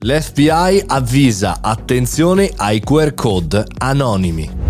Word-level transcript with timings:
L'FBI 0.00 0.84
avvisa 0.86 1.58
attenzione 1.60 2.52
ai 2.54 2.78
QR 2.78 3.14
code 3.14 3.64
anonimi. 3.78 4.67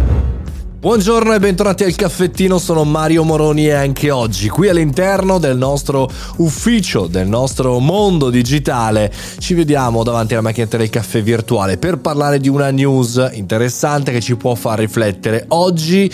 Buongiorno 0.81 1.35
e 1.35 1.41
bentornati 1.41 1.83
al 1.83 1.96
caffettino, 1.96 2.57
sono 2.57 2.85
Mario 2.85 3.25
Moroni 3.25 3.67
e 3.67 3.72
anche 3.72 4.12
oggi 4.12 4.49
qui 4.49 4.69
all'interno 4.69 5.40
del 5.40 5.56
nostro 5.56 6.08
ufficio, 6.37 7.08
del 7.08 7.27
nostro 7.27 7.81
mondo 7.81 8.31
digitale, 8.31 9.12
ci 9.38 9.54
vediamo 9.54 10.04
davanti 10.04 10.35
alla 10.35 10.43
macchinetta 10.43 10.77
del 10.77 10.88
caffè 10.88 11.21
virtuale 11.21 11.78
per 11.78 11.99
parlare 11.99 12.38
di 12.38 12.49
una 12.49 12.71
news 12.71 13.28
interessante 13.33 14.13
che 14.13 14.21
ci 14.21 14.37
può 14.37 14.54
far 14.54 14.78
riflettere. 14.78 15.46
Oggi 15.49 16.09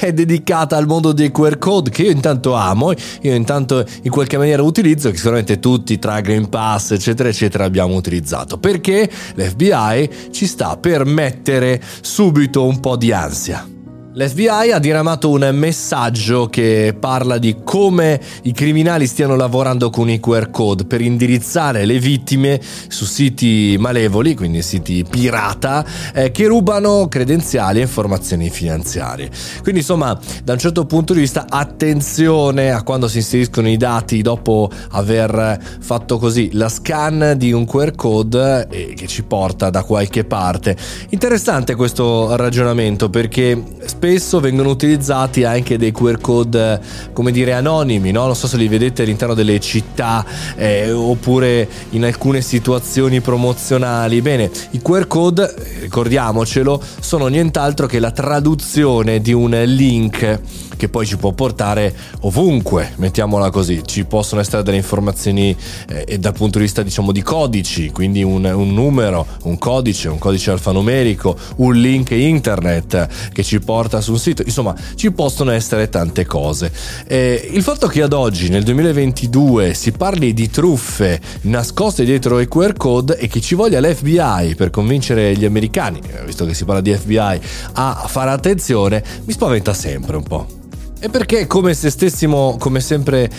è 0.00 0.10
dedicata 0.14 0.78
al 0.78 0.86
mondo 0.86 1.12
dei 1.12 1.30
QR 1.30 1.58
code 1.58 1.90
che 1.90 2.04
io 2.04 2.10
intanto 2.10 2.54
amo, 2.54 2.92
io 3.20 3.34
intanto 3.34 3.84
in 4.00 4.10
qualche 4.10 4.38
maniera 4.38 4.62
utilizzo, 4.62 5.10
che 5.10 5.18
sicuramente 5.18 5.60
tutti 5.60 5.98
tra 5.98 6.22
Green 6.22 6.48
Pass 6.48 6.92
eccetera 6.92 7.28
eccetera 7.28 7.64
abbiamo 7.64 7.94
utilizzato, 7.94 8.56
perché 8.56 9.10
l'FBI 9.34 10.30
ci 10.30 10.46
sta 10.46 10.78
per 10.78 11.04
mettere 11.04 11.82
subito 12.00 12.64
un 12.64 12.80
po' 12.80 12.96
di 12.96 13.12
ansia. 13.12 13.75
L'FBI 14.18 14.72
ha 14.72 14.78
diramato 14.78 15.28
un 15.28 15.50
messaggio 15.52 16.46
che 16.46 16.96
parla 16.98 17.36
di 17.36 17.56
come 17.62 18.18
i 18.44 18.52
criminali 18.52 19.06
stiano 19.06 19.36
lavorando 19.36 19.90
con 19.90 20.08
i 20.08 20.18
QR 20.20 20.48
code 20.48 20.86
per 20.86 21.02
indirizzare 21.02 21.84
le 21.84 21.98
vittime 21.98 22.58
su 22.88 23.04
siti 23.04 23.76
malevoli, 23.78 24.34
quindi 24.34 24.62
siti 24.62 25.04
pirata, 25.04 25.84
eh, 26.14 26.30
che 26.30 26.46
rubano 26.46 27.08
credenziali 27.08 27.80
e 27.80 27.82
informazioni 27.82 28.48
finanziarie. 28.48 29.28
Quindi 29.60 29.80
insomma, 29.80 30.18
da 30.42 30.54
un 30.54 30.58
certo 30.60 30.86
punto 30.86 31.12
di 31.12 31.20
vista, 31.20 31.44
attenzione 31.46 32.70
a 32.70 32.82
quando 32.82 33.08
si 33.08 33.18
inseriscono 33.18 33.68
i 33.68 33.76
dati 33.76 34.22
dopo 34.22 34.70
aver 34.92 35.60
fatto 35.80 36.16
così 36.16 36.48
la 36.54 36.70
scan 36.70 37.34
di 37.36 37.52
un 37.52 37.66
QR 37.66 37.94
code 37.94 38.66
eh, 38.70 38.94
che 38.96 39.08
ci 39.08 39.24
porta 39.24 39.68
da 39.68 39.82
qualche 39.82 40.24
parte. 40.24 40.74
Interessante 41.10 41.74
questo 41.74 42.34
ragionamento 42.34 43.10
perché 43.10 43.62
spesso 43.84 44.04
spesso 44.06 44.38
vengono 44.38 44.70
utilizzati 44.70 45.42
anche 45.42 45.76
dei 45.76 45.90
QR 45.90 46.20
code, 46.20 46.80
come 47.12 47.32
dire, 47.32 47.54
anonimi, 47.54 48.12
no? 48.12 48.26
Non 48.26 48.36
so 48.36 48.46
se 48.46 48.56
li 48.56 48.68
vedete 48.68 49.02
all'interno 49.02 49.34
delle 49.34 49.58
città 49.58 50.24
eh, 50.54 50.92
oppure 50.92 51.68
in 51.90 52.04
alcune 52.04 52.40
situazioni 52.40 53.20
promozionali. 53.20 54.22
Bene, 54.22 54.48
i 54.70 54.80
QR 54.80 55.08
code, 55.08 55.52
ricordiamocelo, 55.80 56.80
sono 57.00 57.26
nient'altro 57.26 57.88
che 57.88 57.98
la 57.98 58.12
traduzione 58.12 59.20
di 59.20 59.32
un 59.32 59.60
link 59.64 60.40
che 60.76 60.88
poi 60.88 61.06
ci 61.06 61.16
può 61.16 61.32
portare 61.32 61.94
ovunque, 62.20 62.92
mettiamola 62.96 63.50
così. 63.50 63.82
Ci 63.84 64.04
possono 64.04 64.40
essere 64.40 64.62
delle 64.62 64.76
informazioni 64.76 65.56
eh, 65.88 66.18
dal 66.18 66.34
punto 66.34 66.58
di 66.58 66.64
vista 66.64 66.82
diciamo 66.82 67.12
di 67.12 67.22
codici, 67.22 67.90
quindi 67.90 68.22
un, 68.22 68.44
un, 68.44 68.72
numero, 68.72 69.26
un 69.44 69.58
codice, 69.58 70.08
un 70.08 70.18
codice 70.18 70.50
alfanumerico, 70.50 71.36
un 71.56 71.74
link 71.74 72.10
internet 72.10 73.30
che 73.32 73.42
ci 73.42 73.58
porta 73.60 73.85
su 74.00 74.12
un 74.12 74.18
sito, 74.18 74.42
insomma 74.44 74.74
ci 74.94 75.10
possono 75.12 75.50
essere 75.50 75.88
tante 75.88 76.26
cose. 76.26 76.72
Eh, 77.06 77.50
il 77.52 77.62
fatto 77.62 77.86
che 77.86 78.02
ad 78.02 78.12
oggi, 78.12 78.48
nel 78.48 78.62
2022, 78.62 79.74
si 79.74 79.92
parli 79.92 80.32
di 80.32 80.50
truffe 80.50 81.20
nascoste 81.42 82.04
dietro 82.04 82.36
ai 82.36 82.48
QR 82.48 82.74
code 82.76 83.16
e 83.18 83.28
che 83.28 83.40
ci 83.40 83.54
voglia 83.54 83.80
l'FBI 83.80 84.54
per 84.56 84.70
convincere 84.70 85.36
gli 85.36 85.44
americani, 85.44 86.00
eh, 86.00 86.24
visto 86.24 86.44
che 86.44 86.54
si 86.54 86.64
parla 86.64 86.80
di 86.80 86.94
FBI, 86.94 87.40
a 87.72 88.04
fare 88.08 88.30
attenzione, 88.30 89.02
mi 89.24 89.32
spaventa 89.32 89.72
sempre 89.72 90.16
un 90.16 90.22
po'. 90.22 90.65
E 91.06 91.08
perché 91.08 91.38
è 91.38 91.46
come 91.46 91.72
se 91.72 91.88
stessimo, 91.88 92.56
come 92.58 92.80
sempre, 92.80 93.30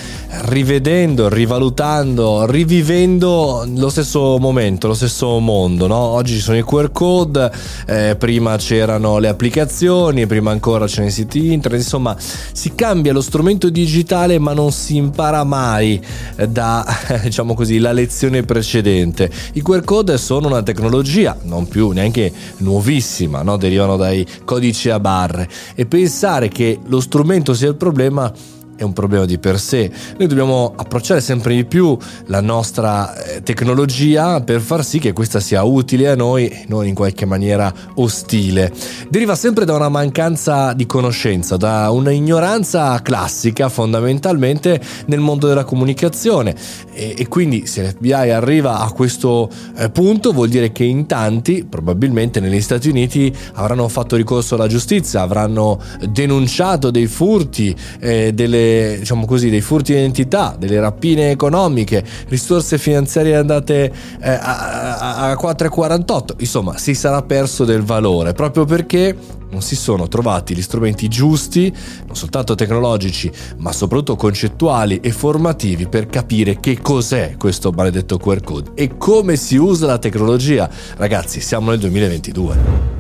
rivedendo, 0.46 1.28
rivalutando, 1.28 2.46
rivivendo 2.46 3.68
lo 3.76 3.90
stesso 3.90 4.38
momento, 4.40 4.88
lo 4.88 4.94
stesso 4.94 5.38
mondo, 5.40 5.86
no? 5.86 5.98
Oggi 5.98 6.36
ci 6.36 6.40
sono 6.40 6.58
i 6.58 6.64
QR 6.64 6.94
code, 6.94 7.52
eh, 7.86 8.16
prima 8.18 8.56
c'erano 8.56 9.18
le 9.18 9.28
applicazioni, 9.28 10.26
prima 10.28 10.52
ancora 10.52 10.86
c'erano 10.86 11.10
i 11.10 11.12
siti 11.12 11.52
internet, 11.52 11.82
insomma 11.82 12.16
si 12.18 12.73
cambia 12.73 13.12
lo 13.12 13.20
strumento 13.20 13.70
digitale 13.70 14.39
ma 14.39 14.54
non 14.54 14.72
si 14.72 14.95
impara 14.95 15.44
mai 15.44 16.02
da, 16.48 16.86
diciamo 17.22 17.54
così, 17.54 17.80
la 17.80 17.92
lezione 17.92 18.44
precedente. 18.44 19.30
I 19.54 19.61
QR 19.61 19.83
code 19.83 20.17
sono 20.17 20.48
una 20.48 20.64
tecnologia, 20.64 21.38
non 21.42 21.67
più 21.67 21.89
neanche 21.89 22.32
nuovissima, 22.60 23.42
no? 23.42 23.58
Derivano 23.58 23.98
dai 23.98 24.26
codici 24.45 24.89
a 24.89 25.02
barre 25.02 25.50
e 25.76 25.86
pensare 25.86 26.48
che 26.48 26.80
lo 26.86 27.02
strumento 27.02 27.56
sia 27.58 27.70
il 27.70 27.76
problema 27.76 28.32
è 28.77 28.83
un 28.83 28.93
problema 28.93 29.26
di 29.26 29.38
per 29.39 29.60
sé. 29.60 29.92
Noi 30.17 30.27
dobbiamo 30.27 30.71
approcciare 30.76 31.20
sempre 31.20 31.55
di 31.55 31.65
più 31.65 31.98
la 32.27 32.42
nostra 32.42 33.15
eh, 33.15 33.42
tecnologia 33.42 34.39
per 34.42 34.61
far 34.61 34.86
sì 34.86 34.99
che 34.99 35.14
questa 35.14 35.39
sia 35.39 35.64
utile 35.64 36.10
a 36.10 36.15
noi 36.15 36.48
e 36.48 36.65
non 36.67 36.86
in 36.86 36.93
qualche 36.93 37.26
maniera 37.26 37.73
ostile. 37.95 38.71
Deriva 39.10 39.36
sempre 39.36 39.65
da 39.65 39.73
una 39.73 39.89
mancanza 39.89 40.73
di 40.73 40.86
conoscenza, 40.86 41.58
da 41.58 41.89
una 41.89 42.11
ignoranza 42.11 43.02
classica 43.02 43.67
fondamentalmente 43.67 44.80
nel 45.08 45.20
mondo 45.20 45.48
della 45.48 45.64
comunicazione 45.64 46.55
e, 46.94 47.15
e 47.17 47.27
quindi 47.27 47.65
se 47.65 47.82
l'FBI 47.82 48.11
arriva 48.14 48.80
a 48.80 48.92
questo 48.92 49.49
eh, 49.76 49.89
punto 49.89 50.32
vuol 50.32 50.49
dire 50.49 50.71
che 50.71 50.83
in 50.83 51.08
tanti, 51.08 51.65
probabilmente 51.67 52.39
negli 52.39 52.61
Stati 52.61 52.89
Uniti, 52.89 53.36
avranno 53.54 53.88
fatto 53.88 54.15
ricorso 54.15 54.54
alla 54.54 54.67
giustizia, 54.67 55.21
avranno 55.21 55.82
denunciato 56.09 56.92
dei 56.92 57.08
furti, 57.08 57.76
eh, 57.99 58.33
delle 58.33 58.67
diciamo 59.00 59.26
così, 59.26 59.50
dei 59.50 59.61
furti 59.61 59.94
di 59.94 60.00
identità, 60.00 60.55
delle 60.58 60.80
rapine 60.80 61.32
economiche, 61.32 62.04
risorse 62.28 62.78
finanziarie 62.78 63.36
andate 63.36 63.92
eh, 64.22 64.30
a, 64.30 64.98
a, 64.98 65.32
a 65.32 65.33
4,48, 65.33 66.36
insomma 66.38 66.77
si 66.77 66.94
sarà 66.94 67.22
perso 67.22 67.66
del 67.66 67.83
valore 67.83 68.33
proprio 68.33 68.66
perché 68.66 69.16
non 69.50 69.61
si 69.61 69.76
sono 69.76 70.08
trovati 70.08 70.56
gli 70.56 70.61
strumenti 70.61 71.08
giusti, 71.08 71.73
non 72.06 72.16
soltanto 72.16 72.56
tecnologici, 72.56 73.32
ma 73.58 73.72
soprattutto 73.72 74.16
concettuali 74.16 75.00
e 75.00 75.11
formativi 75.11 75.88
per 75.88 76.08
capire 76.08 76.60
che 76.60 76.80
cos'è 76.82 77.36
questo 77.38 77.72
maledetto 77.72 78.17
QR 78.17 78.42
code 78.42 78.72
e 78.76 78.98
come 78.98 79.36
si 79.36 79.56
usa 79.56 79.86
la 79.86 79.98
tecnologia. 79.98 80.70
Ragazzi, 80.98 81.39
siamo 81.42 81.70
nel 81.70 81.80
2022. 81.80 82.96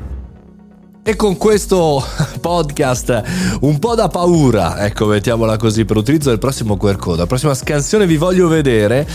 E 1.07 1.15
con 1.15 1.37
questo 1.37 2.03
podcast 2.41 3.23
un 3.61 3.79
po' 3.79 3.95
da 3.95 4.09
paura, 4.09 4.83
ecco, 4.85 5.05
mettiamola 5.05 5.55
così, 5.55 5.85
per 5.85 5.95
l'utilizzo 5.95 6.27
del 6.27 6.37
prossimo 6.37 6.75
QR 6.75 6.97
code, 6.97 7.19
la 7.19 7.25
prossima 7.25 7.53
scansione 7.53 8.05
vi 8.05 8.17
voglio 8.17 8.49
vedere 8.49 9.07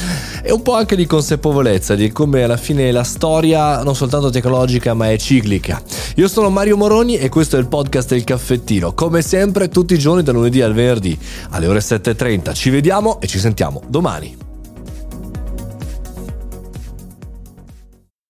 e 0.43 0.51
un 0.53 0.63
po' 0.63 0.75
anche 0.75 0.97
di 0.97 1.05
consapevolezza 1.05 1.95
di 1.95 2.11
come 2.11 2.45
alla 2.45 2.57
fine 2.57 2.91
la 2.93 3.03
storia 3.03 3.83
non 3.83 3.95
soltanto 3.95 4.31
tecnologica 4.31 4.95
ma 4.95 5.11
è 5.11 5.19
ciclica. 5.19 5.83
Io 6.17 6.29
sono 6.29 6.49
Mario 6.49 6.79
Moroni 6.79 7.19
e 7.19 7.29
questo 7.29 7.57
è 7.57 7.61
il 7.61 7.67
podcast 7.67 8.09
del 8.09 8.25
caffettino, 8.25 8.95
come 8.95 9.21
sempre 9.21 9.69
tutti 9.69 9.93
i 9.93 9.99
giorni 9.99 10.23
da 10.23 10.33
lunedì 10.33 10.63
al 10.63 10.73
venerdì 10.73 11.19
alle 11.51 11.67
ore 11.67 11.81
7.30. 11.81 12.55
Ci 12.55 12.71
vediamo 12.71 13.21
e 13.21 13.27
ci 13.27 13.39
sentiamo 13.39 13.83
domani. 13.87 14.52